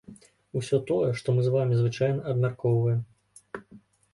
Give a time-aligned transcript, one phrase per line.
[0.61, 3.69] Усё тое, што мы з вамі звычайна абмяркоўваем.